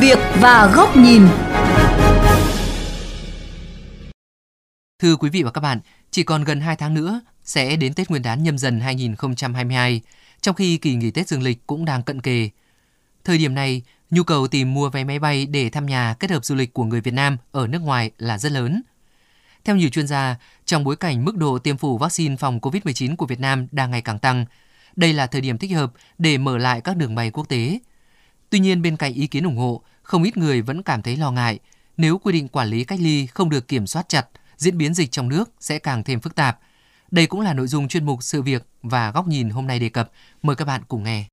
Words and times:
việc 0.00 0.18
và 0.40 0.72
góc 0.74 0.96
nhìn. 0.96 1.22
Thưa 4.98 5.16
quý 5.16 5.30
vị 5.30 5.42
và 5.42 5.50
các 5.50 5.60
bạn, 5.60 5.80
chỉ 6.10 6.22
còn 6.22 6.44
gần 6.44 6.60
2 6.60 6.76
tháng 6.76 6.94
nữa 6.94 7.20
sẽ 7.44 7.76
đến 7.76 7.94
Tết 7.94 8.10
Nguyên 8.10 8.22
đán 8.22 8.42
nhâm 8.42 8.58
dần 8.58 8.80
2022, 8.80 10.00
trong 10.40 10.54
khi 10.54 10.76
kỳ 10.76 10.94
nghỉ 10.94 11.10
Tết 11.10 11.28
dương 11.28 11.42
lịch 11.42 11.66
cũng 11.66 11.84
đang 11.84 12.02
cận 12.02 12.20
kề. 12.20 12.50
Thời 13.24 13.38
điểm 13.38 13.54
này, 13.54 13.82
nhu 14.10 14.22
cầu 14.22 14.48
tìm 14.48 14.74
mua 14.74 14.90
vé 14.90 15.04
máy 15.04 15.18
bay 15.18 15.46
để 15.46 15.70
thăm 15.70 15.86
nhà 15.86 16.14
kết 16.20 16.30
hợp 16.30 16.44
du 16.44 16.54
lịch 16.54 16.74
của 16.74 16.84
người 16.84 17.00
Việt 17.00 17.14
Nam 17.14 17.36
ở 17.52 17.66
nước 17.66 17.82
ngoài 17.82 18.10
là 18.18 18.38
rất 18.38 18.52
lớn. 18.52 18.82
Theo 19.64 19.76
nhiều 19.76 19.88
chuyên 19.88 20.06
gia, 20.06 20.36
trong 20.64 20.84
bối 20.84 20.96
cảnh 20.96 21.24
mức 21.24 21.36
độ 21.36 21.58
tiêm 21.58 21.76
phủ 21.76 21.98
vaccine 21.98 22.36
phòng 22.36 22.58
COVID-19 22.58 23.16
của 23.16 23.26
Việt 23.26 23.40
Nam 23.40 23.66
đang 23.72 23.90
ngày 23.90 24.02
càng 24.02 24.18
tăng, 24.18 24.44
đây 24.96 25.12
là 25.12 25.26
thời 25.26 25.40
điểm 25.40 25.58
thích 25.58 25.70
hợp 25.70 25.92
để 26.18 26.38
mở 26.38 26.58
lại 26.58 26.80
các 26.80 26.96
đường 26.96 27.14
bay 27.14 27.30
quốc 27.30 27.48
tế. 27.48 27.78
Tuy 28.50 28.58
nhiên 28.58 28.82
bên 28.82 28.96
cạnh 28.96 29.14
ý 29.14 29.26
kiến 29.26 29.44
ủng 29.44 29.56
hộ, 29.56 29.82
không 30.04 30.22
ít 30.22 30.36
người 30.36 30.62
vẫn 30.62 30.82
cảm 30.82 31.02
thấy 31.02 31.16
lo 31.16 31.30
ngại 31.30 31.58
nếu 31.96 32.18
quy 32.18 32.32
định 32.32 32.48
quản 32.48 32.68
lý 32.68 32.84
cách 32.84 32.98
ly 33.02 33.26
không 33.26 33.50
được 33.50 33.68
kiểm 33.68 33.86
soát 33.86 34.08
chặt, 34.08 34.26
diễn 34.56 34.78
biến 34.78 34.94
dịch 34.94 35.10
trong 35.10 35.28
nước 35.28 35.50
sẽ 35.60 35.78
càng 35.78 36.04
thêm 36.04 36.20
phức 36.20 36.34
tạp. 36.34 36.58
Đây 37.10 37.26
cũng 37.26 37.40
là 37.40 37.54
nội 37.54 37.66
dung 37.66 37.88
chuyên 37.88 38.06
mục 38.06 38.22
sự 38.22 38.42
việc 38.42 38.66
và 38.82 39.10
góc 39.10 39.26
nhìn 39.26 39.50
hôm 39.50 39.66
nay 39.66 39.78
đề 39.78 39.88
cập. 39.88 40.10
Mời 40.42 40.56
các 40.56 40.64
bạn 40.64 40.82
cùng 40.88 41.02
nghe. 41.02 41.26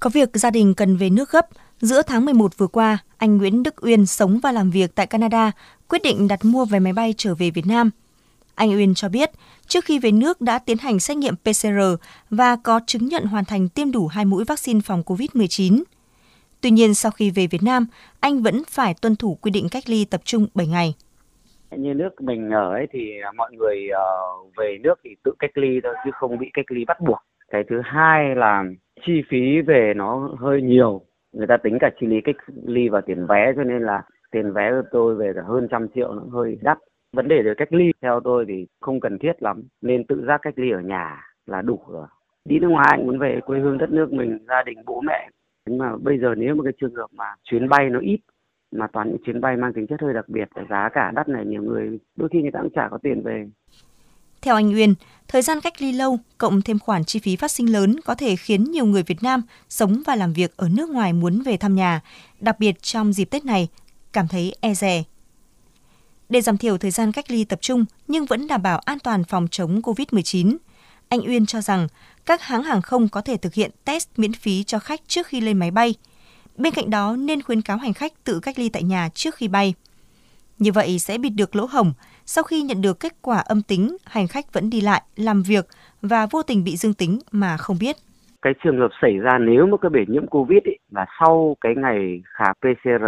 Có 0.00 0.10
việc 0.10 0.28
gia 0.34 0.50
đình 0.50 0.74
cần 0.74 0.96
về 0.96 1.10
nước 1.10 1.30
gấp, 1.30 1.46
giữa 1.80 2.02
tháng 2.02 2.24
11 2.24 2.58
vừa 2.58 2.66
qua, 2.66 2.98
anh 3.24 3.38
Nguyễn 3.38 3.62
Đức 3.62 3.74
Uyên 3.82 4.06
sống 4.06 4.38
và 4.42 4.52
làm 4.52 4.70
việc 4.70 4.90
tại 4.94 5.06
Canada, 5.06 5.52
quyết 5.88 6.02
định 6.04 6.28
đặt 6.28 6.38
mua 6.44 6.64
vé 6.64 6.78
máy 6.78 6.92
bay 6.92 7.14
trở 7.16 7.34
về 7.34 7.50
Việt 7.50 7.66
Nam. 7.68 7.90
Anh 8.54 8.70
Uyên 8.70 8.94
cho 8.94 9.08
biết, 9.08 9.30
trước 9.66 9.84
khi 9.84 9.98
về 9.98 10.10
nước 10.12 10.40
đã 10.40 10.58
tiến 10.58 10.76
hành 10.78 11.00
xét 11.00 11.16
nghiệm 11.16 11.34
PCR 11.36 11.82
và 12.30 12.56
có 12.64 12.80
chứng 12.86 13.08
nhận 13.08 13.24
hoàn 13.24 13.44
thành 13.44 13.68
tiêm 13.68 13.92
đủ 13.92 14.06
hai 14.06 14.24
mũi 14.24 14.44
vaccine 14.44 14.80
phòng 14.84 15.02
COVID-19. 15.06 15.82
Tuy 16.60 16.70
nhiên, 16.70 16.94
sau 16.94 17.12
khi 17.12 17.30
về 17.30 17.46
Việt 17.46 17.62
Nam, 17.62 17.86
anh 18.20 18.42
vẫn 18.42 18.62
phải 18.68 18.94
tuân 19.02 19.16
thủ 19.16 19.38
quy 19.42 19.50
định 19.50 19.66
cách 19.70 19.84
ly 19.86 20.04
tập 20.04 20.20
trung 20.24 20.46
7 20.54 20.66
ngày. 20.66 20.94
Như 21.76 21.94
nước 21.94 22.20
mình 22.20 22.50
ở 22.50 22.70
ấy 22.70 22.86
thì 22.92 23.00
mọi 23.36 23.52
người 23.52 23.88
ờ, 23.88 24.06
về 24.56 24.78
nước 24.82 24.94
thì 25.04 25.10
tự 25.24 25.32
cách 25.38 25.58
ly 25.58 25.80
thôi 25.82 25.94
chứ 26.04 26.10
không 26.14 26.38
bị 26.38 26.50
cách 26.52 26.66
ly 26.68 26.84
bắt 26.84 27.00
buộc. 27.00 27.18
Cái 27.48 27.62
thứ 27.70 27.80
hai 27.84 28.34
là 28.36 28.64
chi 29.06 29.12
phí 29.30 29.60
về 29.66 29.92
nó 29.96 30.30
hơi 30.40 30.62
nhiều 30.62 31.02
người 31.34 31.46
ta 31.46 31.56
tính 31.56 31.78
cả 31.80 31.90
chi 32.00 32.06
phí 32.10 32.20
cách 32.20 32.36
ly 32.64 32.88
và 32.88 33.00
tiền 33.00 33.26
vé, 33.26 33.52
cho 33.56 33.64
nên 33.64 33.82
là 33.82 34.02
tiền 34.30 34.52
vé 34.52 34.70
của 34.70 34.88
tôi 34.90 35.14
về 35.14 35.32
cả 35.34 35.42
hơn 35.46 35.68
trăm 35.70 35.88
triệu 35.94 36.12
nó 36.12 36.22
hơi 36.32 36.58
đắt. 36.62 36.78
Vấn 37.12 37.28
đề 37.28 37.42
về 37.42 37.54
cách 37.56 37.72
ly, 37.72 37.92
theo 38.02 38.20
tôi 38.20 38.44
thì 38.48 38.66
không 38.80 39.00
cần 39.00 39.18
thiết 39.18 39.42
lắm, 39.42 39.62
nên 39.82 40.04
tự 40.06 40.24
giác 40.26 40.40
cách 40.42 40.54
ly 40.56 40.70
ở 40.70 40.80
nhà 40.80 41.20
là 41.46 41.62
đủ 41.62 41.80
rồi. 41.88 42.06
Đi 42.44 42.58
nước 42.58 42.68
ngoài 42.68 42.88
anh 42.90 43.06
muốn 43.06 43.18
về 43.18 43.40
quê 43.46 43.60
hương 43.60 43.78
đất 43.78 43.90
nước 43.90 44.12
mình, 44.12 44.38
gia 44.48 44.62
đình, 44.66 44.78
bố 44.86 45.00
mẹ. 45.00 45.30
Nhưng 45.66 45.78
mà 45.78 45.96
bây 45.96 46.18
giờ 46.18 46.34
nếu 46.34 46.54
mà 46.54 46.64
cái 46.64 46.72
trường 46.80 46.94
hợp 46.94 47.06
mà 47.12 47.24
chuyến 47.44 47.68
bay 47.68 47.90
nó 47.90 48.00
ít, 48.00 48.18
mà 48.72 48.86
toàn 48.86 49.08
những 49.08 49.22
chuyến 49.24 49.40
bay 49.40 49.56
mang 49.56 49.72
tính 49.72 49.86
chất 49.86 50.00
hơi 50.00 50.14
đặc 50.14 50.28
biệt, 50.28 50.48
giá 50.70 50.88
cả 50.88 51.12
đắt 51.14 51.28
này, 51.28 51.46
nhiều 51.46 51.62
người 51.62 51.98
đôi 52.16 52.28
khi 52.32 52.42
người 52.42 52.50
ta 52.50 52.60
cũng 52.60 52.70
chả 52.70 52.88
có 52.90 52.98
tiền 53.02 53.22
về 53.22 53.48
theo 54.44 54.54
anh 54.54 54.74
Uyên, 54.74 54.94
thời 55.28 55.42
gian 55.42 55.60
cách 55.60 55.82
ly 55.82 55.92
lâu 55.92 56.18
cộng 56.38 56.62
thêm 56.62 56.78
khoản 56.78 57.04
chi 57.04 57.18
phí 57.18 57.36
phát 57.36 57.50
sinh 57.50 57.72
lớn 57.72 58.00
có 58.04 58.14
thể 58.14 58.36
khiến 58.36 58.64
nhiều 58.64 58.86
người 58.86 59.02
Việt 59.02 59.22
Nam 59.22 59.42
sống 59.68 60.02
và 60.06 60.16
làm 60.16 60.32
việc 60.32 60.56
ở 60.56 60.68
nước 60.68 60.90
ngoài 60.90 61.12
muốn 61.12 61.42
về 61.42 61.56
thăm 61.56 61.74
nhà, 61.74 62.00
đặc 62.40 62.58
biệt 62.58 62.82
trong 62.82 63.12
dịp 63.12 63.24
Tết 63.24 63.44
này, 63.44 63.68
cảm 64.12 64.28
thấy 64.28 64.54
e 64.60 64.74
dè. 64.74 65.02
Để 66.28 66.40
giảm 66.40 66.58
thiểu 66.58 66.78
thời 66.78 66.90
gian 66.90 67.12
cách 67.12 67.30
ly 67.30 67.44
tập 67.44 67.58
trung 67.62 67.84
nhưng 68.08 68.26
vẫn 68.26 68.46
đảm 68.46 68.62
bảo 68.62 68.78
an 68.78 68.98
toàn 68.98 69.24
phòng 69.24 69.48
chống 69.50 69.80
COVID-19, 69.80 70.56
anh 71.08 71.20
Uyên 71.20 71.46
cho 71.46 71.60
rằng 71.60 71.88
các 72.26 72.42
hãng 72.42 72.62
hàng 72.62 72.82
không 72.82 73.08
có 73.08 73.20
thể 73.20 73.36
thực 73.36 73.54
hiện 73.54 73.70
test 73.84 74.08
miễn 74.16 74.32
phí 74.32 74.64
cho 74.64 74.78
khách 74.78 75.00
trước 75.08 75.26
khi 75.26 75.40
lên 75.40 75.58
máy 75.58 75.70
bay. 75.70 75.94
Bên 76.56 76.74
cạnh 76.74 76.90
đó 76.90 77.16
nên 77.16 77.42
khuyến 77.42 77.62
cáo 77.62 77.76
hành 77.76 77.94
khách 77.94 78.24
tự 78.24 78.40
cách 78.40 78.58
ly 78.58 78.68
tại 78.68 78.82
nhà 78.82 79.08
trước 79.14 79.34
khi 79.34 79.48
bay. 79.48 79.74
Như 80.58 80.72
vậy 80.72 80.98
sẽ 80.98 81.18
bịt 81.18 81.30
được 81.30 81.56
lỗ 81.56 81.66
hổng, 81.66 81.92
sau 82.26 82.44
khi 82.44 82.62
nhận 82.62 82.82
được 82.82 83.00
kết 83.00 83.12
quả 83.22 83.38
âm 83.38 83.62
tính, 83.68 83.96
hành 84.06 84.26
khách 84.28 84.52
vẫn 84.52 84.70
đi 84.70 84.80
lại, 84.80 85.02
làm 85.16 85.42
việc 85.42 85.64
và 86.02 86.26
vô 86.30 86.42
tình 86.42 86.64
bị 86.64 86.76
dương 86.76 86.94
tính 86.94 87.18
mà 87.32 87.56
không 87.56 87.76
biết. 87.80 87.96
Cái 88.42 88.52
trường 88.64 88.78
hợp 88.78 88.90
xảy 89.02 89.18
ra 89.18 89.38
nếu 89.38 89.66
mà 89.66 89.76
cái 89.76 89.90
bị 89.90 90.00
nhiễm 90.08 90.26
Covid 90.26 90.62
ý, 90.64 90.72
là 90.90 91.06
sau 91.20 91.56
cái 91.60 91.74
ngày 91.76 92.22
khám 92.24 92.56
PCR 92.60 93.04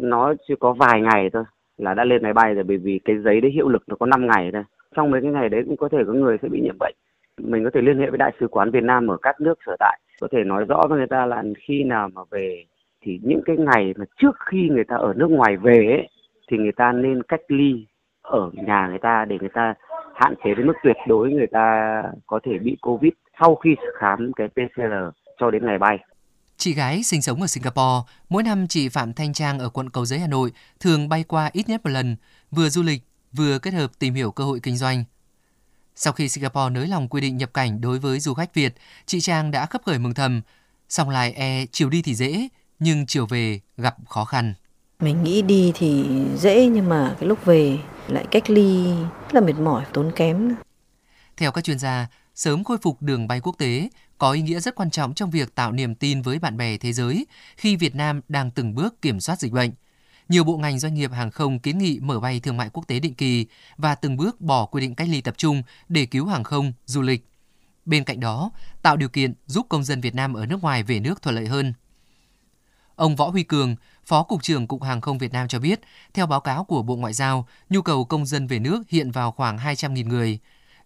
nó 0.00 0.34
chỉ 0.48 0.54
có 0.60 0.72
vài 0.72 1.00
ngày 1.00 1.30
thôi 1.32 1.44
là 1.78 1.94
đã 1.94 2.04
lên 2.04 2.22
máy 2.22 2.32
bay 2.32 2.54
rồi 2.54 2.64
bởi 2.64 2.76
vì 2.76 3.00
cái 3.04 3.16
giấy 3.24 3.40
đấy 3.40 3.50
hiệu 3.50 3.68
lực 3.68 3.82
nó 3.86 3.96
có 3.96 4.06
5 4.06 4.26
ngày 4.26 4.50
thôi. 4.52 4.62
Trong 4.96 5.10
mấy 5.10 5.20
cái 5.22 5.30
ngày 5.30 5.48
đấy 5.48 5.62
cũng 5.66 5.76
có 5.76 5.88
thể 5.92 5.98
có 6.06 6.12
người 6.12 6.36
sẽ 6.42 6.48
bị 6.48 6.60
nhiễm 6.60 6.78
bệnh. 6.78 6.94
Mình 7.40 7.64
có 7.64 7.70
thể 7.74 7.80
liên 7.80 7.98
hệ 7.98 8.10
với 8.10 8.18
Đại 8.18 8.32
sứ 8.40 8.48
quán 8.48 8.70
Việt 8.70 8.82
Nam 8.82 9.10
ở 9.10 9.16
các 9.22 9.40
nước 9.40 9.58
sở 9.66 9.76
tại. 9.78 10.00
Có 10.20 10.28
thể 10.32 10.44
nói 10.44 10.64
rõ 10.64 10.82
với 10.88 10.98
người 10.98 11.06
ta 11.06 11.26
là 11.26 11.42
khi 11.66 11.84
nào 11.84 12.08
mà 12.14 12.22
về 12.30 12.64
thì 13.02 13.20
những 13.22 13.40
cái 13.44 13.56
ngày 13.56 13.94
mà 13.96 14.04
trước 14.16 14.36
khi 14.50 14.68
người 14.68 14.84
ta 14.84 14.96
ở 14.96 15.12
nước 15.16 15.30
ngoài 15.30 15.56
về 15.56 15.86
ấy, 15.86 16.08
thì 16.50 16.56
người 16.58 16.72
ta 16.72 16.92
nên 16.92 17.22
cách 17.22 17.40
ly 17.48 17.86
ở 18.26 18.50
nhà 18.52 18.86
người 18.88 18.98
ta 19.02 19.24
để 19.28 19.36
người 19.40 19.50
ta 19.54 19.74
hạn 20.14 20.34
chế 20.44 20.54
đến 20.56 20.66
mức 20.66 20.72
tuyệt 20.82 20.96
đối 21.08 21.30
người 21.30 21.46
ta 21.52 22.02
có 22.26 22.40
thể 22.44 22.52
bị 22.58 22.76
Covid 22.82 23.12
sau 23.40 23.56
khi 23.56 23.70
khám 24.00 24.32
cái 24.36 24.48
PCR 24.48 24.94
cho 25.40 25.50
đến 25.50 25.66
ngày 25.66 25.78
bay. 25.78 25.98
Chị 26.56 26.74
gái 26.74 27.02
sinh 27.02 27.22
sống 27.22 27.40
ở 27.40 27.46
Singapore, 27.46 28.12
mỗi 28.28 28.42
năm 28.42 28.66
chị 28.68 28.88
Phạm 28.88 29.12
Thanh 29.12 29.32
Trang 29.32 29.58
ở 29.58 29.68
quận 29.68 29.90
Cầu 29.90 30.04
Giấy 30.04 30.18
Hà 30.18 30.26
Nội 30.26 30.52
thường 30.80 31.08
bay 31.08 31.24
qua 31.28 31.50
ít 31.52 31.68
nhất 31.68 31.80
một 31.84 31.90
lần, 31.90 32.16
vừa 32.50 32.68
du 32.68 32.82
lịch, 32.82 33.02
vừa 33.32 33.58
kết 33.58 33.74
hợp 33.74 33.90
tìm 33.98 34.14
hiểu 34.14 34.30
cơ 34.30 34.44
hội 34.44 34.60
kinh 34.62 34.76
doanh. 34.76 35.04
Sau 35.94 36.12
khi 36.12 36.28
Singapore 36.28 36.70
nới 36.70 36.86
lòng 36.86 37.08
quy 37.08 37.20
định 37.20 37.36
nhập 37.36 37.54
cảnh 37.54 37.80
đối 37.80 37.98
với 37.98 38.20
du 38.20 38.34
khách 38.34 38.54
Việt, 38.54 38.74
chị 39.06 39.20
Trang 39.20 39.50
đã 39.50 39.66
khấp 39.66 39.82
khởi 39.84 39.98
mừng 39.98 40.14
thầm, 40.14 40.40
song 40.88 41.10
lại 41.10 41.32
e 41.32 41.66
chiều 41.70 41.90
đi 41.90 42.02
thì 42.02 42.14
dễ, 42.14 42.48
nhưng 42.78 43.06
chiều 43.06 43.26
về 43.26 43.60
gặp 43.76 43.94
khó 44.08 44.24
khăn. 44.24 44.54
Mình 45.00 45.24
nghĩ 45.24 45.42
đi 45.42 45.72
thì 45.74 46.06
dễ 46.36 46.66
nhưng 46.66 46.88
mà 46.88 47.16
cái 47.20 47.28
lúc 47.28 47.44
về 47.44 47.78
lại 48.08 48.26
cách 48.30 48.50
ly 48.50 48.84
rất 49.22 49.34
là 49.34 49.40
mệt 49.40 49.52
mỏi, 49.52 49.84
tốn 49.92 50.12
kém. 50.16 50.54
Theo 51.36 51.52
các 51.52 51.64
chuyên 51.64 51.78
gia, 51.78 52.08
sớm 52.34 52.64
khôi 52.64 52.78
phục 52.82 53.02
đường 53.02 53.28
bay 53.28 53.40
quốc 53.40 53.58
tế 53.58 53.88
có 54.18 54.32
ý 54.32 54.42
nghĩa 54.42 54.60
rất 54.60 54.74
quan 54.74 54.90
trọng 54.90 55.14
trong 55.14 55.30
việc 55.30 55.54
tạo 55.54 55.72
niềm 55.72 55.94
tin 55.94 56.22
với 56.22 56.38
bạn 56.38 56.56
bè 56.56 56.78
thế 56.78 56.92
giới 56.92 57.26
khi 57.56 57.76
Việt 57.76 57.94
Nam 57.94 58.20
đang 58.28 58.50
từng 58.50 58.74
bước 58.74 59.02
kiểm 59.02 59.20
soát 59.20 59.40
dịch 59.40 59.52
bệnh. 59.52 59.70
Nhiều 60.28 60.44
bộ 60.44 60.56
ngành 60.56 60.78
doanh 60.78 60.94
nghiệp 60.94 61.12
hàng 61.12 61.30
không 61.30 61.58
kiến 61.58 61.78
nghị 61.78 61.98
mở 62.02 62.20
bay 62.20 62.40
thương 62.40 62.56
mại 62.56 62.70
quốc 62.72 62.86
tế 62.86 63.00
định 63.00 63.14
kỳ 63.14 63.46
và 63.76 63.94
từng 63.94 64.16
bước 64.16 64.40
bỏ 64.40 64.66
quy 64.66 64.80
định 64.80 64.94
cách 64.94 65.08
ly 65.10 65.20
tập 65.20 65.34
trung 65.36 65.62
để 65.88 66.06
cứu 66.06 66.26
hàng 66.26 66.44
không, 66.44 66.72
du 66.86 67.02
lịch. 67.02 67.26
Bên 67.84 68.04
cạnh 68.04 68.20
đó, 68.20 68.50
tạo 68.82 68.96
điều 68.96 69.08
kiện 69.08 69.34
giúp 69.46 69.66
công 69.68 69.84
dân 69.84 70.00
Việt 70.00 70.14
Nam 70.14 70.34
ở 70.34 70.46
nước 70.46 70.62
ngoài 70.62 70.82
về 70.82 71.00
nước 71.00 71.22
thuận 71.22 71.34
lợi 71.34 71.46
hơn. 71.46 71.72
Ông 72.96 73.16
Võ 73.16 73.28
Huy 73.28 73.42
Cường, 73.42 73.76
Phó 74.04 74.22
Cục 74.22 74.42
trưởng 74.42 74.66
Cục 74.66 74.82
Hàng 74.82 75.00
không 75.00 75.18
Việt 75.18 75.32
Nam 75.32 75.48
cho 75.48 75.58
biết, 75.58 75.80
theo 76.14 76.26
báo 76.26 76.40
cáo 76.40 76.64
của 76.64 76.82
Bộ 76.82 76.96
Ngoại 76.96 77.12
giao, 77.12 77.46
nhu 77.70 77.82
cầu 77.82 78.04
công 78.04 78.26
dân 78.26 78.46
về 78.46 78.58
nước 78.58 78.82
hiện 78.88 79.10
vào 79.10 79.32
khoảng 79.32 79.58
200.000 79.58 80.08
người. 80.08 80.38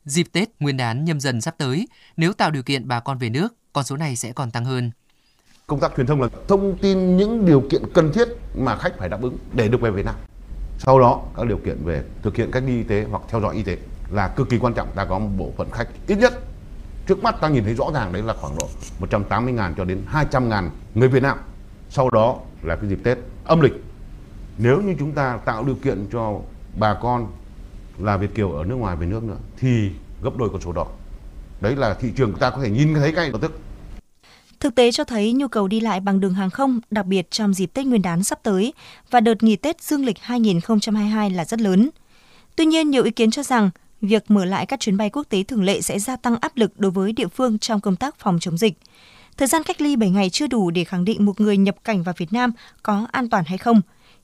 Dịp 0.05 0.27
Tết 0.33 0.49
Nguyên 0.61 0.77
đán 0.77 1.05
nhâm 1.05 1.21
dần 1.21 1.41
sắp 1.41 1.55
tới, 1.59 1.89
nếu 2.17 2.33
tạo 2.33 2.51
điều 2.51 2.63
kiện 2.63 2.89
bà 2.89 3.01
con 3.01 3.19
về 3.19 3.29
nước, 3.29 3.49
con 3.73 3.85
số 3.85 3.97
này 3.97 4.17
sẽ 4.17 4.33
còn 4.33 4.51
tăng 4.51 4.65
hơn. 4.65 4.91
Công 5.67 5.81
tác 5.81 5.93
truyền 5.97 6.07
thông 6.07 6.21
là 6.21 6.29
thông 6.49 6.79
tin 6.79 7.17
những 7.17 7.47
điều 7.47 7.63
kiện 7.71 7.83
cần 7.95 8.13
thiết 8.13 8.29
mà 8.55 8.77
khách 8.77 8.93
phải 8.99 9.09
đáp 9.09 9.23
ứng 9.23 9.39
để 9.53 9.69
được 9.69 9.81
về 9.81 9.91
Việt 9.91 10.05
Nam. 10.05 10.15
Sau 10.79 11.01
đó 11.01 11.23
các 11.37 11.47
điều 11.47 11.59
kiện 11.59 11.85
về 11.85 12.03
thực 12.23 12.37
hiện 12.37 12.51
cách 12.51 12.63
ly 12.67 12.77
y 12.77 12.83
tế 12.83 13.07
hoặc 13.11 13.23
theo 13.29 13.41
dõi 13.41 13.55
y 13.55 13.63
tế 13.63 13.79
là 14.11 14.29
cực 14.29 14.49
kỳ 14.51 14.59
quan 14.59 14.75
trọng. 14.75 14.89
Ta 14.95 15.05
có 15.05 15.19
một 15.19 15.31
bộ 15.39 15.53
phận 15.57 15.71
khách 15.71 15.89
ít 16.07 16.19
nhất 16.19 16.33
trước 17.07 17.23
mắt 17.23 17.41
ta 17.41 17.49
nhìn 17.49 17.65
thấy 17.65 17.75
rõ 17.75 17.91
ràng 17.95 18.13
đấy 18.13 18.23
là 18.23 18.35
khoảng 18.41 18.55
độ 18.59 18.69
180.000 19.01 19.75
cho 19.77 19.85
đến 19.85 20.03
200.000 20.13 20.69
người 20.95 21.09
Việt 21.09 21.23
Nam 21.23 21.39
sau 21.91 22.11
đó 22.11 22.39
là 22.63 22.77
cái 22.77 22.89
dịp 22.91 22.99
Tết 23.05 23.19
âm 23.45 23.61
lịch 23.61 23.73
nếu 24.59 24.83
như 24.83 24.95
chúng 24.99 25.13
ta 25.13 25.39
tạo 25.45 25.65
điều 25.65 25.75
kiện 25.75 26.07
cho 26.13 26.41
bà 26.79 26.95
con 26.95 27.27
là 27.99 28.17
Việt 28.17 28.35
kiều 28.35 28.53
ở 28.53 28.65
nước 28.65 28.75
ngoài 28.75 28.97
về 28.97 29.07
nước 29.07 29.23
nữa 29.23 29.39
thì 29.59 29.91
gấp 30.23 30.37
đôi 30.37 30.51
con 30.51 30.61
số 30.61 30.73
đó 30.73 30.87
đấy 31.61 31.77
là 31.77 31.95
thị 31.95 32.13
trường 32.17 32.33
ta 32.33 32.51
có 32.51 32.63
thể 32.63 32.71
nhìn 32.71 32.95
thấy 32.95 33.13
ngay 33.13 33.31
lập 33.31 33.39
tức 33.43 33.61
Thực 34.61 34.75
tế 34.75 34.93
cho 34.93 35.05
thấy 35.05 35.33
nhu 35.33 35.49
cầu 35.49 35.69
đi 35.69 35.81
lại 35.81 36.01
bằng 36.01 36.21
đường 36.21 36.35
hàng 36.35 36.51
không, 36.51 36.81
đặc 36.91 37.07
biệt 37.07 37.31
trong 37.31 37.55
dịp 37.55 37.67
Tết 37.67 37.87
Nguyên 37.87 38.03
đán 38.03 38.25
sắp 38.25 38.39
tới 38.43 38.75
và 39.11 39.21
đợt 39.21 39.43
nghỉ 39.43 39.57
Tết 39.57 39.83
dương 39.83 40.05
lịch 40.05 40.19
2022 40.21 41.31
là 41.31 41.45
rất 41.45 41.61
lớn. 41.61 41.91
Tuy 42.57 42.67
nhiên, 42.67 42.91
nhiều 42.91 43.05
ý 43.05 43.11
kiến 43.11 43.31
cho 43.31 43.43
rằng 43.43 43.71
việc 44.01 44.31
mở 44.31 44.45
lại 44.45 44.67
các 44.67 44.81
chuyến 44.81 44.97
bay 44.97 45.11
quốc 45.11 45.27
tế 45.29 45.43
thường 45.43 45.63
lệ 45.63 45.81
sẽ 45.81 45.99
gia 45.99 46.17
tăng 46.17 46.37
áp 46.41 46.53
lực 46.57 46.81
đối 46.81 46.91
với 46.91 47.13
địa 47.13 47.29
phương 47.29 47.59
trong 47.59 47.81
công 47.81 47.97
tác 47.97 48.19
phòng 48.19 48.39
chống 48.41 48.59
dịch. 48.59 48.79
Thời 49.41 49.47
gian 49.47 49.63
cách 49.63 49.81
ly 49.81 49.97
7 49.97 50.11
ngày 50.11 50.31
chưa 50.31 50.47
đủ 50.47 50.71
để 50.71 50.85
khẳng 50.85 51.05
định 51.05 51.25
một 51.25 51.41
người 51.41 51.57
nhập 51.57 51.75
cảnh 51.85 52.03
vào 52.03 52.15
Việt 52.19 52.33
Nam 52.33 52.51
có 52.83 53.07
an 53.13 53.29
toàn 53.29 53.45
hay 53.47 53.59
không, 53.59 53.81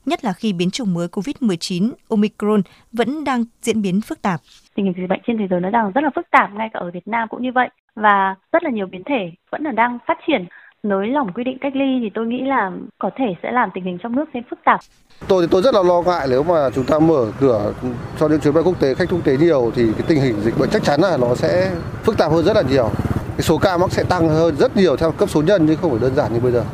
nhất 0.06 0.24
là 0.24 0.32
khi 0.32 0.52
biến 0.52 0.70
chủng 0.70 0.94
mới 0.94 1.08
COVID-19 1.08 1.90
Omicron 2.08 2.62
vẫn 2.92 3.24
đang 3.24 3.44
diễn 3.62 3.82
biến 3.82 4.00
phức 4.00 4.22
tạp. 4.22 4.40
Tình 4.74 4.84
hình 4.84 4.94
dịch 4.96 5.08
bệnh 5.08 5.20
trên 5.26 5.38
thế 5.38 5.46
giới 5.50 5.60
nó 5.60 5.70
đang 5.70 5.92
rất 5.92 6.00
là 6.04 6.10
phức 6.14 6.26
tạp, 6.30 6.54
ngay 6.54 6.68
cả 6.72 6.80
ở 6.80 6.90
Việt 6.94 7.08
Nam 7.08 7.28
cũng 7.30 7.42
như 7.42 7.48
vậy 7.54 7.68
và 7.94 8.34
rất 8.52 8.62
là 8.62 8.70
nhiều 8.70 8.86
biến 8.86 9.02
thể 9.06 9.32
vẫn 9.52 9.62
là 9.62 9.72
đang 9.72 9.98
phát 10.06 10.18
triển 10.26 10.46
nới 10.82 11.06
lỏng 11.06 11.32
quy 11.34 11.44
định 11.44 11.58
cách 11.60 11.76
ly 11.76 11.98
thì 12.02 12.10
tôi 12.14 12.26
nghĩ 12.26 12.40
là 12.46 12.70
có 12.98 13.10
thể 13.16 13.34
sẽ 13.42 13.52
làm 13.52 13.70
tình 13.74 13.84
hình 13.84 13.98
trong 14.02 14.16
nước 14.16 14.24
thêm 14.34 14.42
phức 14.50 14.58
tạp. 14.64 14.80
Tôi 15.28 15.42
thì 15.42 15.48
tôi 15.50 15.62
rất 15.62 15.74
là 15.74 15.82
lo 15.82 16.02
ngại 16.02 16.26
nếu 16.30 16.42
mà 16.42 16.70
chúng 16.74 16.84
ta 16.84 16.98
mở 16.98 17.32
cửa 17.40 17.72
cho 18.18 18.28
những 18.28 18.40
chuyến 18.40 18.54
bay 18.54 18.62
quốc 18.62 18.80
tế 18.80 18.94
khách 18.94 19.10
quốc 19.10 19.24
tế 19.24 19.36
nhiều 19.36 19.72
thì 19.74 19.82
cái 19.92 20.06
tình 20.08 20.20
hình 20.20 20.34
dịch 20.40 20.58
bệnh 20.58 20.70
chắc 20.72 20.82
chắn 20.82 21.00
là 21.00 21.16
nó 21.20 21.34
sẽ 21.34 21.70
phức 22.02 22.18
tạp 22.18 22.32
hơn 22.32 22.44
rất 22.44 22.56
là 22.56 22.62
nhiều. 22.70 22.90
Cái 23.36 23.42
số 23.42 23.58
ca 23.58 23.76
mắc 23.76 23.92
sẽ 23.92 24.04
tăng 24.04 24.28
hơn 24.28 24.56
rất 24.56 24.76
nhiều 24.76 24.96
theo 24.96 25.12
cấp 25.12 25.30
số 25.30 25.42
nhân 25.42 25.66
chứ 25.68 25.76
không 25.76 25.90
phải 25.90 26.00
đơn 26.00 26.16
giản 26.16 26.34
như 26.34 26.40
bây 26.40 26.52
giờ. 26.52 26.64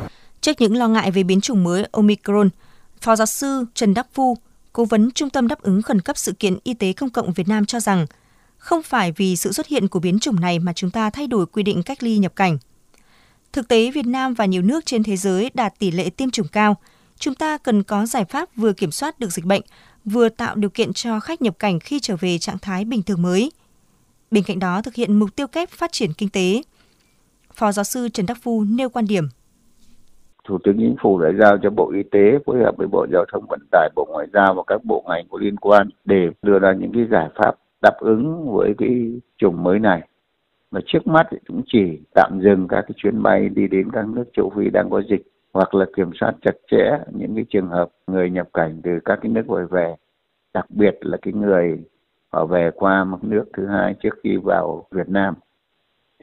Trước 0.41 0.61
những 0.61 0.77
lo 0.77 0.87
ngại 0.87 1.11
về 1.11 1.23
biến 1.23 1.41
chủng 1.41 1.63
mới 1.63 1.87
Omicron, 1.91 2.49
Phó 3.01 3.15
giáo 3.15 3.25
sư 3.25 3.65
Trần 3.73 3.93
Đắc 3.93 4.07
Phu, 4.13 4.37
Cố 4.73 4.85
vấn 4.85 5.11
Trung 5.11 5.29
tâm 5.29 5.47
đáp 5.47 5.61
ứng 5.61 5.81
khẩn 5.81 6.01
cấp 6.01 6.17
sự 6.17 6.31
kiện 6.31 6.57
y 6.63 6.73
tế 6.73 6.93
công 6.93 7.09
cộng 7.09 7.33
Việt 7.33 7.47
Nam 7.47 7.65
cho 7.65 7.79
rằng 7.79 8.05
không 8.57 8.83
phải 8.83 9.11
vì 9.11 9.35
sự 9.35 9.51
xuất 9.51 9.67
hiện 9.67 9.87
của 9.87 9.99
biến 9.99 10.19
chủng 10.19 10.39
này 10.39 10.59
mà 10.59 10.73
chúng 10.73 10.91
ta 10.91 11.09
thay 11.09 11.27
đổi 11.27 11.45
quy 11.45 11.63
định 11.63 11.83
cách 11.83 12.03
ly 12.03 12.17
nhập 12.17 12.35
cảnh. 12.35 12.57
Thực 13.53 13.67
tế, 13.67 13.91
Việt 13.91 14.05
Nam 14.05 14.33
và 14.33 14.45
nhiều 14.45 14.61
nước 14.61 14.85
trên 14.85 15.03
thế 15.03 15.17
giới 15.17 15.51
đạt 15.53 15.79
tỷ 15.79 15.91
lệ 15.91 16.09
tiêm 16.09 16.31
chủng 16.31 16.47
cao. 16.47 16.77
Chúng 17.19 17.35
ta 17.35 17.57
cần 17.57 17.83
có 17.83 18.05
giải 18.05 18.25
pháp 18.25 18.49
vừa 18.55 18.73
kiểm 18.73 18.91
soát 18.91 19.19
được 19.19 19.33
dịch 19.33 19.45
bệnh, 19.45 19.61
vừa 20.05 20.29
tạo 20.29 20.55
điều 20.55 20.69
kiện 20.69 20.93
cho 20.93 21.19
khách 21.19 21.41
nhập 21.41 21.59
cảnh 21.59 21.79
khi 21.79 21.99
trở 21.99 22.15
về 22.15 22.37
trạng 22.37 22.57
thái 22.57 22.85
bình 22.85 23.03
thường 23.03 23.21
mới. 23.21 23.51
Bên 24.33 24.43
cạnh 24.47 24.59
đó, 24.59 24.81
thực 24.81 24.93
hiện 24.93 25.19
mục 25.19 25.29
tiêu 25.35 25.47
kép 25.47 25.69
phát 25.69 25.91
triển 25.91 26.09
kinh 26.17 26.29
tế. 26.33 26.61
Phó 27.53 27.71
giáo 27.71 27.83
sư 27.83 28.09
Trần 28.13 28.25
Đắc 28.25 28.37
Phu 28.43 28.63
nêu 28.77 28.89
quan 28.89 29.05
điểm. 29.09 29.23
Thủ 30.47 30.57
tướng 30.63 30.77
Chính 30.77 30.95
phủ 31.01 31.19
đã 31.19 31.29
giao 31.39 31.57
cho 31.63 31.69
Bộ 31.69 31.91
Y 31.95 32.03
tế 32.11 32.39
phối 32.45 32.59
hợp 32.59 32.77
với 32.77 32.87
Bộ 32.87 33.05
Giao 33.13 33.25
thông 33.33 33.45
Vận 33.49 33.59
tải, 33.71 33.89
Bộ 33.95 34.07
Ngoại 34.09 34.27
giao 34.33 34.53
và 34.53 34.63
các 34.67 34.85
bộ 34.85 35.03
ngành 35.07 35.25
có 35.29 35.37
liên 35.41 35.57
quan 35.57 35.89
để 36.05 36.29
đưa 36.41 36.59
ra 36.59 36.73
những 36.79 36.91
cái 36.93 37.07
giải 37.11 37.29
pháp 37.35 37.55
đáp 37.81 37.97
ứng 37.99 38.51
với 38.53 38.73
cái 38.77 38.89
chủng 39.37 39.63
mới 39.63 39.79
này. 39.79 40.07
Và 40.71 40.81
trước 40.85 41.07
mắt 41.07 41.27
cũng 41.47 41.61
chỉ 41.67 41.99
tạm 42.13 42.39
dừng 42.43 42.67
các 42.67 42.81
cái 42.81 42.93
chuyến 42.95 43.23
bay 43.23 43.49
đi 43.49 43.67
đến 43.67 43.91
các 43.93 44.07
nước 44.07 44.25
châu 44.37 44.51
Phi 44.57 44.69
đang 44.69 44.89
có 44.89 45.01
dịch 45.09 45.21
hoặc 45.53 45.75
là 45.75 45.85
kiểm 45.95 46.09
soát 46.19 46.33
chặt 46.41 46.55
chẽ 46.71 46.97
những 47.11 47.35
cái 47.35 47.45
trường 47.49 47.67
hợp 47.67 47.89
người 48.07 48.29
nhập 48.29 48.47
cảnh 48.53 48.81
từ 48.83 48.91
các 49.05 49.19
cái 49.21 49.31
nước 49.31 49.47
ngoài 49.47 49.65
về, 49.69 49.95
đặc 50.53 50.65
biệt 50.69 50.97
là 51.01 51.17
cái 51.21 51.33
người 51.33 51.83
họ 52.33 52.45
về 52.45 52.71
qua 52.75 53.03
một 53.03 53.23
nước 53.23 53.45
thứ 53.53 53.67
hai 53.67 53.95
trước 54.03 54.19
khi 54.23 54.37
vào 54.37 54.85
Việt 54.91 55.09
Nam. 55.09 55.33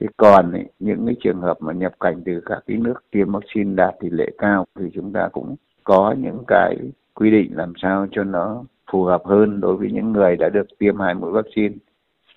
Thế 0.01 0.07
còn 0.17 0.53
ấy, 0.53 0.65
những 0.79 1.07
cái 1.07 1.17
trường 1.21 1.41
hợp 1.41 1.57
mà 1.61 1.73
nhập 1.73 1.93
cảnh 2.01 2.23
từ 2.25 2.41
các 2.47 2.59
cái 2.67 2.77
nước 2.77 2.95
tiêm 3.11 3.33
vaccine 3.33 3.75
đạt 3.75 3.95
tỷ 4.01 4.11
lệ 4.11 4.31
cao 4.39 4.67
thì 4.79 4.85
chúng 4.95 5.13
ta 5.13 5.29
cũng 5.33 5.57
có 5.85 6.15
những 6.19 6.45
cái 6.49 6.77
quy 7.15 7.31
định 7.31 7.51
làm 7.57 7.73
sao 7.83 8.07
cho 8.11 8.25
nó 8.25 8.65
phù 8.93 9.05
hợp 9.05 9.23
hơn 9.25 9.61
đối 9.61 9.77
với 9.77 9.91
những 9.93 10.13
người 10.13 10.37
đã 10.37 10.49
được 10.49 10.67
tiêm 10.79 10.99
hai 10.99 11.15
mũi 11.15 11.33
vaccine. 11.33 11.75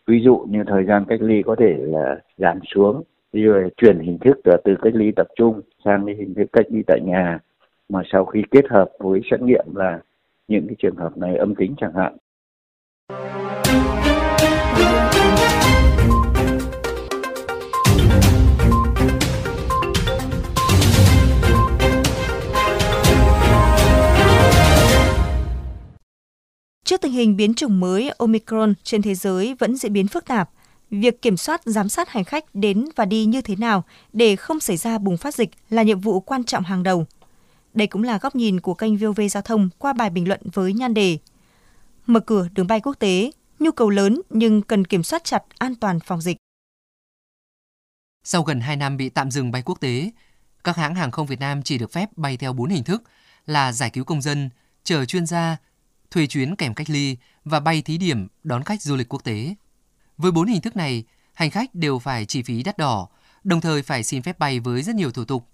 Ví 0.07 0.21
dụ 0.23 0.45
như 0.49 0.63
thời 0.67 0.85
gian 0.85 1.05
cách 1.07 1.21
ly 1.21 1.43
có 1.43 1.55
thể 1.55 1.75
là 1.77 2.19
giảm 2.37 2.59
xuống, 2.75 3.03
rồi 3.33 3.69
chuyển 3.77 3.99
hình 3.99 4.17
thức 4.19 4.37
từ 4.63 4.75
cách 4.81 4.95
ly 4.95 5.11
tập 5.11 5.27
trung 5.35 5.61
sang 5.85 6.05
cái 6.05 6.15
hình 6.15 6.33
thức 6.33 6.45
cách 6.53 6.65
ly 6.69 6.83
tại 6.87 6.99
nhà 7.05 7.39
mà 7.89 8.01
sau 8.11 8.25
khi 8.25 8.43
kết 8.51 8.65
hợp 8.69 8.89
với 8.99 9.21
xét 9.31 9.41
nghiệm 9.41 9.65
là 9.75 9.99
những 10.47 10.67
cái 10.67 10.75
trường 10.79 10.95
hợp 10.95 11.17
này 11.17 11.37
âm 11.37 11.55
tính 11.55 11.73
chẳng 11.77 11.93
hạn 11.93 12.17
tình 27.13 27.19
hình 27.19 27.35
biến 27.37 27.53
chủng 27.53 27.79
mới 27.79 28.09
Omicron 28.17 28.73
trên 28.83 29.01
thế 29.01 29.15
giới 29.15 29.55
vẫn 29.59 29.77
diễn 29.77 29.93
biến 29.93 30.07
phức 30.07 30.25
tạp, 30.25 30.49
việc 30.91 31.21
kiểm 31.21 31.37
soát 31.37 31.61
giám 31.65 31.89
sát 31.89 32.09
hành 32.09 32.23
khách 32.23 32.45
đến 32.53 32.85
và 32.95 33.05
đi 33.05 33.25
như 33.25 33.41
thế 33.41 33.55
nào 33.55 33.83
để 34.13 34.35
không 34.35 34.59
xảy 34.59 34.77
ra 34.77 34.97
bùng 34.97 35.17
phát 35.17 35.35
dịch 35.35 35.49
là 35.69 35.83
nhiệm 35.83 35.99
vụ 35.99 36.19
quan 36.19 36.43
trọng 36.43 36.63
hàng 36.63 36.83
đầu. 36.83 37.05
Đây 37.73 37.87
cũng 37.87 38.03
là 38.03 38.17
góc 38.17 38.35
nhìn 38.35 38.59
của 38.59 38.73
kênh 38.73 38.97
VOV 38.97 39.21
Giao 39.31 39.43
thông 39.43 39.69
qua 39.77 39.93
bài 39.93 40.09
bình 40.09 40.27
luận 40.27 40.41
với 40.53 40.73
nhan 40.73 40.93
đề 40.93 41.17
Mở 42.05 42.19
cửa 42.19 42.47
đường 42.53 42.67
bay 42.67 42.79
quốc 42.79 42.93
tế, 42.99 43.31
nhu 43.59 43.71
cầu 43.71 43.89
lớn 43.89 44.21
nhưng 44.29 44.61
cần 44.61 44.85
kiểm 44.85 45.03
soát 45.03 45.23
chặt 45.23 45.43
an 45.57 45.75
toàn 45.75 45.99
phòng 45.99 46.21
dịch. 46.21 46.37
Sau 48.23 48.43
gần 48.43 48.59
2 48.59 48.75
năm 48.75 48.97
bị 48.97 49.09
tạm 49.09 49.31
dừng 49.31 49.51
bay 49.51 49.61
quốc 49.65 49.79
tế, 49.81 50.11
các 50.63 50.75
hãng 50.75 50.95
hàng 50.95 51.11
không 51.11 51.27
Việt 51.27 51.39
Nam 51.39 51.63
chỉ 51.63 51.77
được 51.77 51.91
phép 51.91 52.09
bay 52.15 52.37
theo 52.37 52.53
4 52.53 52.69
hình 52.69 52.83
thức 52.83 53.03
là 53.45 53.71
giải 53.71 53.89
cứu 53.89 54.03
công 54.03 54.21
dân, 54.21 54.49
chờ 54.83 55.05
chuyên 55.05 55.25
gia, 55.25 55.57
thuê 56.13 56.27
chuyến 56.27 56.55
kèm 56.55 56.73
cách 56.73 56.89
ly 56.89 57.17
và 57.45 57.59
bay 57.59 57.81
thí 57.81 57.97
điểm 57.97 58.27
đón 58.43 58.63
khách 58.63 58.81
du 58.81 58.95
lịch 58.95 59.09
quốc 59.09 59.23
tế. 59.23 59.55
Với 60.17 60.31
bốn 60.31 60.47
hình 60.47 60.61
thức 60.61 60.75
này, 60.75 61.03
hành 61.33 61.49
khách 61.49 61.75
đều 61.75 61.99
phải 61.99 62.25
chi 62.25 62.43
phí 62.43 62.63
đắt 62.63 62.77
đỏ, 62.77 63.07
đồng 63.43 63.61
thời 63.61 63.83
phải 63.83 64.03
xin 64.03 64.21
phép 64.21 64.39
bay 64.39 64.59
với 64.59 64.81
rất 64.81 64.95
nhiều 64.95 65.11
thủ 65.11 65.25
tục. 65.25 65.47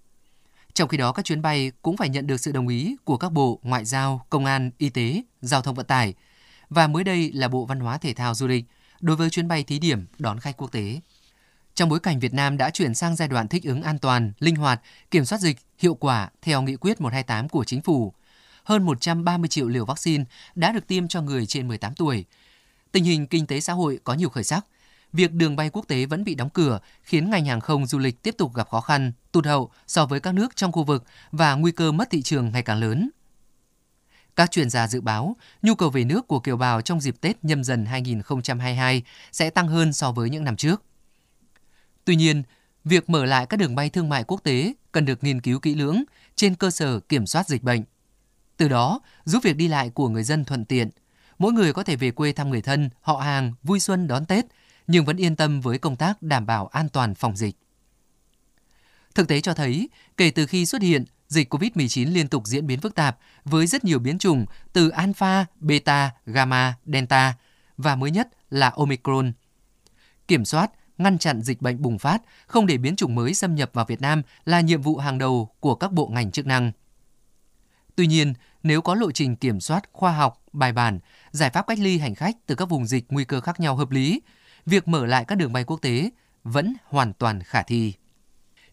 Trong 0.74 0.88
khi 0.88 0.96
đó, 0.96 1.12
các 1.12 1.24
chuyến 1.24 1.42
bay 1.42 1.72
cũng 1.82 1.96
phải 1.96 2.08
nhận 2.08 2.26
được 2.26 2.36
sự 2.36 2.52
đồng 2.52 2.68
ý 2.68 2.96
của 3.04 3.16
các 3.16 3.32
bộ 3.32 3.60
Ngoại 3.62 3.84
giao, 3.84 4.26
Công 4.30 4.44
an, 4.44 4.70
Y 4.78 4.88
tế, 4.88 5.22
Giao 5.40 5.62
thông 5.62 5.74
Vận 5.74 5.86
tải 5.86 6.14
và 6.68 6.86
mới 6.86 7.04
đây 7.04 7.30
là 7.34 7.48
Bộ 7.48 7.64
Văn 7.64 7.80
hóa 7.80 7.98
Thể 7.98 8.14
thao 8.14 8.34
Du 8.34 8.46
lịch 8.46 8.64
đối 9.00 9.16
với 9.16 9.30
chuyến 9.30 9.48
bay 9.48 9.64
thí 9.64 9.78
điểm 9.78 10.06
đón 10.18 10.40
khách 10.40 10.56
quốc 10.56 10.72
tế. 10.72 11.00
Trong 11.74 11.88
bối 11.88 12.00
cảnh 12.00 12.20
Việt 12.20 12.34
Nam 12.34 12.56
đã 12.56 12.70
chuyển 12.70 12.94
sang 12.94 13.16
giai 13.16 13.28
đoạn 13.28 13.48
thích 13.48 13.64
ứng 13.64 13.82
an 13.82 13.98
toàn, 13.98 14.32
linh 14.38 14.56
hoạt, 14.56 14.80
kiểm 15.10 15.24
soát 15.24 15.38
dịch 15.38 15.58
hiệu 15.78 15.94
quả 15.94 16.30
theo 16.42 16.62
nghị 16.62 16.76
quyết 16.76 17.00
128 17.00 17.48
của 17.48 17.64
chính 17.64 17.82
phủ, 17.82 18.12
hơn 18.64 18.82
130 18.82 19.48
triệu 19.48 19.68
liều 19.68 19.84
vaccine 19.84 20.24
đã 20.54 20.72
được 20.72 20.86
tiêm 20.86 21.08
cho 21.08 21.22
người 21.22 21.46
trên 21.46 21.68
18 21.68 21.94
tuổi. 21.94 22.24
Tình 22.92 23.04
hình 23.04 23.26
kinh 23.26 23.46
tế 23.46 23.60
xã 23.60 23.72
hội 23.72 23.98
có 24.04 24.14
nhiều 24.14 24.28
khởi 24.28 24.44
sắc. 24.44 24.66
Việc 25.12 25.32
đường 25.32 25.56
bay 25.56 25.70
quốc 25.70 25.88
tế 25.88 26.06
vẫn 26.06 26.24
bị 26.24 26.34
đóng 26.34 26.50
cửa 26.50 26.80
khiến 27.02 27.30
ngành 27.30 27.44
hàng 27.44 27.60
không 27.60 27.86
du 27.86 27.98
lịch 27.98 28.22
tiếp 28.22 28.34
tục 28.38 28.54
gặp 28.54 28.68
khó 28.68 28.80
khăn, 28.80 29.12
tụt 29.32 29.46
hậu 29.46 29.70
so 29.86 30.06
với 30.06 30.20
các 30.20 30.34
nước 30.34 30.56
trong 30.56 30.72
khu 30.72 30.84
vực 30.84 31.04
và 31.32 31.54
nguy 31.54 31.72
cơ 31.72 31.92
mất 31.92 32.10
thị 32.10 32.22
trường 32.22 32.52
ngày 32.52 32.62
càng 32.62 32.80
lớn. 32.80 33.10
Các 34.36 34.50
chuyên 34.50 34.70
gia 34.70 34.86
dự 34.88 35.00
báo, 35.00 35.36
nhu 35.62 35.74
cầu 35.74 35.90
về 35.90 36.04
nước 36.04 36.28
của 36.28 36.40
kiều 36.40 36.56
bào 36.56 36.80
trong 36.80 37.00
dịp 37.00 37.20
Tết 37.20 37.44
nhâm 37.44 37.64
dần 37.64 37.86
2022 37.86 39.02
sẽ 39.32 39.50
tăng 39.50 39.68
hơn 39.68 39.92
so 39.92 40.12
với 40.12 40.30
những 40.30 40.44
năm 40.44 40.56
trước. 40.56 40.82
Tuy 42.04 42.16
nhiên, 42.16 42.42
việc 42.84 43.10
mở 43.10 43.24
lại 43.24 43.46
các 43.46 43.56
đường 43.56 43.74
bay 43.74 43.90
thương 43.90 44.08
mại 44.08 44.24
quốc 44.24 44.40
tế 44.42 44.72
cần 44.92 45.04
được 45.04 45.24
nghiên 45.24 45.40
cứu 45.40 45.60
kỹ 45.60 45.74
lưỡng 45.74 46.04
trên 46.36 46.54
cơ 46.54 46.70
sở 46.70 47.00
kiểm 47.00 47.26
soát 47.26 47.48
dịch 47.48 47.62
bệnh. 47.62 47.84
Từ 48.60 48.68
đó, 48.68 49.00
giúp 49.24 49.42
việc 49.42 49.56
đi 49.56 49.68
lại 49.68 49.90
của 49.90 50.08
người 50.08 50.24
dân 50.24 50.44
thuận 50.44 50.64
tiện. 50.64 50.90
Mỗi 51.38 51.52
người 51.52 51.72
có 51.72 51.82
thể 51.82 51.96
về 51.96 52.10
quê 52.10 52.32
thăm 52.32 52.50
người 52.50 52.62
thân, 52.62 52.90
họ 53.00 53.16
hàng, 53.16 53.52
vui 53.62 53.80
xuân 53.80 54.06
đón 54.06 54.26
Tết, 54.26 54.44
nhưng 54.86 55.04
vẫn 55.04 55.16
yên 55.16 55.36
tâm 55.36 55.60
với 55.60 55.78
công 55.78 55.96
tác 55.96 56.22
đảm 56.22 56.46
bảo 56.46 56.66
an 56.66 56.88
toàn 56.88 57.14
phòng 57.14 57.36
dịch. 57.36 57.56
Thực 59.14 59.28
tế 59.28 59.40
cho 59.40 59.54
thấy, 59.54 59.88
kể 60.16 60.30
từ 60.30 60.46
khi 60.46 60.66
xuất 60.66 60.82
hiện, 60.82 61.04
dịch 61.28 61.54
COVID-19 61.54 62.12
liên 62.12 62.28
tục 62.28 62.46
diễn 62.46 62.66
biến 62.66 62.80
phức 62.80 62.94
tạp 62.94 63.18
với 63.44 63.66
rất 63.66 63.84
nhiều 63.84 63.98
biến 63.98 64.18
chủng 64.18 64.46
từ 64.72 64.88
alpha, 64.88 65.46
beta, 65.60 66.10
gamma, 66.26 66.74
delta 66.86 67.34
và 67.76 67.96
mới 67.96 68.10
nhất 68.10 68.28
là 68.50 68.68
omicron. 68.68 69.32
Kiểm 70.28 70.44
soát, 70.44 70.70
ngăn 70.98 71.18
chặn 71.18 71.42
dịch 71.42 71.62
bệnh 71.62 71.82
bùng 71.82 71.98
phát, 71.98 72.22
không 72.46 72.66
để 72.66 72.76
biến 72.76 72.96
chủng 72.96 73.14
mới 73.14 73.34
xâm 73.34 73.54
nhập 73.54 73.70
vào 73.72 73.84
Việt 73.84 74.00
Nam 74.00 74.22
là 74.44 74.60
nhiệm 74.60 74.82
vụ 74.82 74.96
hàng 74.96 75.18
đầu 75.18 75.48
của 75.60 75.74
các 75.74 75.92
bộ 75.92 76.08
ngành 76.08 76.30
chức 76.30 76.46
năng. 76.46 76.72
Tuy 77.96 78.06
nhiên, 78.06 78.34
nếu 78.62 78.82
có 78.82 78.94
lộ 78.94 79.12
trình 79.12 79.36
kiểm 79.36 79.60
soát 79.60 79.84
khoa 79.92 80.12
học, 80.12 80.42
bài 80.52 80.72
bản, 80.72 80.98
giải 81.30 81.50
pháp 81.50 81.66
cách 81.66 81.78
ly 81.78 81.98
hành 81.98 82.14
khách 82.14 82.36
từ 82.46 82.54
các 82.54 82.68
vùng 82.68 82.86
dịch 82.86 83.04
nguy 83.08 83.24
cơ 83.24 83.40
khác 83.40 83.60
nhau 83.60 83.76
hợp 83.76 83.90
lý, 83.90 84.22
việc 84.66 84.88
mở 84.88 85.06
lại 85.06 85.24
các 85.24 85.34
đường 85.34 85.52
bay 85.52 85.64
quốc 85.64 85.76
tế 85.82 86.10
vẫn 86.44 86.74
hoàn 86.84 87.12
toàn 87.12 87.42
khả 87.42 87.62
thi. 87.62 87.94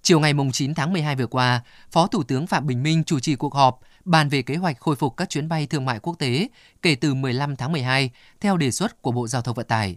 Chiều 0.01 0.19
ngày 0.19 0.33
9 0.53 0.73
tháng 0.73 0.93
12 0.93 1.15
vừa 1.15 1.27
qua, 1.27 1.61
Phó 1.91 2.07
Thủ 2.07 2.23
tướng 2.23 2.47
Phạm 2.47 2.67
Bình 2.67 2.83
Minh 2.83 3.03
chủ 3.03 3.19
trì 3.19 3.35
cuộc 3.35 3.53
họp 3.53 3.79
bàn 4.05 4.29
về 4.29 4.41
kế 4.41 4.55
hoạch 4.55 4.79
khôi 4.79 4.95
phục 4.95 5.17
các 5.17 5.29
chuyến 5.29 5.49
bay 5.49 5.67
thương 5.67 5.85
mại 5.85 5.99
quốc 5.99 6.13
tế 6.19 6.47
kể 6.81 6.95
từ 6.95 7.13
15 7.13 7.55
tháng 7.55 7.71
12 7.71 8.09
theo 8.39 8.57
đề 8.57 8.71
xuất 8.71 9.01
của 9.01 9.11
Bộ 9.11 9.27
Giao 9.27 9.41
thông 9.41 9.55
Vận 9.55 9.67
tải. 9.67 9.95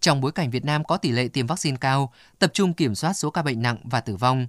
Trong 0.00 0.20
bối 0.20 0.32
cảnh 0.32 0.50
Việt 0.50 0.64
Nam 0.64 0.84
có 0.84 0.96
tỷ 0.96 1.10
lệ 1.10 1.28
tiêm 1.28 1.46
vaccine 1.46 1.76
cao, 1.80 2.12
tập 2.38 2.50
trung 2.54 2.74
kiểm 2.74 2.94
soát 2.94 3.12
số 3.12 3.30
ca 3.30 3.42
bệnh 3.42 3.62
nặng 3.62 3.76
và 3.84 4.00
tử 4.00 4.16
vong, 4.16 4.46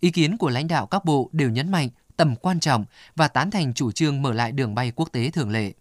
ý 0.00 0.10
kiến 0.10 0.36
của 0.36 0.50
lãnh 0.50 0.68
đạo 0.68 0.86
các 0.86 1.04
bộ 1.04 1.30
đều 1.32 1.50
nhấn 1.50 1.70
mạnh 1.70 1.88
tầm 2.16 2.36
quan 2.36 2.60
trọng 2.60 2.84
và 3.16 3.28
tán 3.28 3.50
thành 3.50 3.74
chủ 3.74 3.92
trương 3.92 4.22
mở 4.22 4.32
lại 4.32 4.52
đường 4.52 4.74
bay 4.74 4.92
quốc 4.96 5.08
tế 5.12 5.30
thường 5.30 5.50
lệ. 5.50 5.72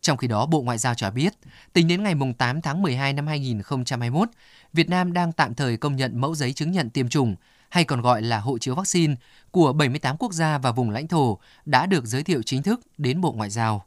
Trong 0.00 0.16
khi 0.16 0.28
đó, 0.28 0.46
Bộ 0.46 0.62
Ngoại 0.62 0.78
giao 0.78 0.94
cho 0.94 1.10
biết, 1.10 1.32
tính 1.72 1.88
đến 1.88 2.02
ngày 2.02 2.14
8 2.38 2.60
tháng 2.60 2.82
12 2.82 3.12
năm 3.12 3.26
2021, 3.26 4.28
Việt 4.72 4.88
Nam 4.88 5.12
đang 5.12 5.32
tạm 5.32 5.54
thời 5.54 5.76
công 5.76 5.96
nhận 5.96 6.20
mẫu 6.20 6.34
giấy 6.34 6.52
chứng 6.52 6.72
nhận 6.72 6.90
tiêm 6.90 7.08
chủng, 7.08 7.36
hay 7.68 7.84
còn 7.84 8.00
gọi 8.00 8.22
là 8.22 8.40
hộ 8.40 8.58
chiếu 8.58 8.74
vaccine, 8.74 9.14
của 9.50 9.72
78 9.72 10.16
quốc 10.16 10.32
gia 10.32 10.58
và 10.58 10.72
vùng 10.72 10.90
lãnh 10.90 11.08
thổ 11.08 11.38
đã 11.64 11.86
được 11.86 12.04
giới 12.04 12.22
thiệu 12.22 12.42
chính 12.42 12.62
thức 12.62 12.80
đến 12.98 13.20
Bộ 13.20 13.32
Ngoại 13.32 13.50
giao. 13.50 13.86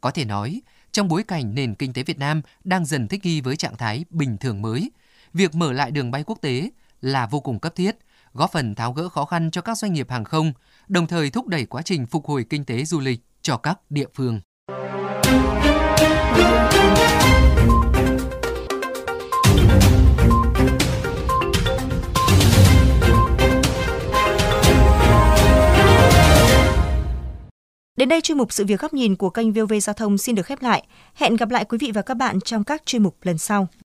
Có 0.00 0.10
thể 0.10 0.24
nói, 0.24 0.60
trong 0.92 1.08
bối 1.08 1.22
cảnh 1.22 1.54
nền 1.54 1.74
kinh 1.74 1.92
tế 1.92 2.02
Việt 2.02 2.18
Nam 2.18 2.42
đang 2.64 2.84
dần 2.84 3.08
thích 3.08 3.24
nghi 3.24 3.40
với 3.40 3.56
trạng 3.56 3.76
thái 3.76 4.04
bình 4.10 4.38
thường 4.38 4.62
mới, 4.62 4.90
việc 5.34 5.54
mở 5.54 5.72
lại 5.72 5.90
đường 5.90 6.10
bay 6.10 6.24
quốc 6.26 6.38
tế 6.40 6.70
là 7.00 7.26
vô 7.26 7.40
cùng 7.40 7.58
cấp 7.58 7.74
thiết, 7.76 7.96
góp 8.32 8.52
phần 8.52 8.74
tháo 8.74 8.92
gỡ 8.92 9.08
khó 9.08 9.24
khăn 9.24 9.50
cho 9.50 9.60
các 9.60 9.78
doanh 9.78 9.92
nghiệp 9.92 10.10
hàng 10.10 10.24
không, 10.24 10.52
đồng 10.88 11.06
thời 11.06 11.30
thúc 11.30 11.46
đẩy 11.46 11.64
quá 11.66 11.82
trình 11.82 12.06
phục 12.06 12.26
hồi 12.26 12.44
kinh 12.50 12.64
tế 12.64 12.84
du 12.84 13.00
lịch 13.00 13.20
cho 13.42 13.56
các 13.56 13.78
địa 13.90 14.06
phương. 14.14 14.40
Đến 27.96 28.08
đây 28.08 28.20
chuyên 28.20 28.38
mục 28.38 28.52
sự 28.52 28.64
việc 28.64 28.80
góc 28.80 28.94
nhìn 28.94 29.16
của 29.16 29.30
kênh 29.30 29.52
VOV 29.52 29.72
Giao 29.82 29.94
thông 29.94 30.18
xin 30.18 30.34
được 30.34 30.46
khép 30.46 30.62
lại. 30.62 30.86
Hẹn 31.14 31.36
gặp 31.36 31.50
lại 31.50 31.64
quý 31.64 31.78
vị 31.78 31.90
và 31.94 32.02
các 32.02 32.14
bạn 32.14 32.40
trong 32.40 32.64
các 32.64 32.82
chuyên 32.86 33.02
mục 33.02 33.16
lần 33.22 33.38
sau. 33.38 33.68